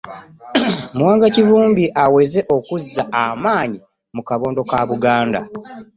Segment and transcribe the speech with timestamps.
[0.95, 3.79] Muwanga Kivumbi aweze okuzza amaanyi
[4.15, 5.39] mu kabondo ka Buganda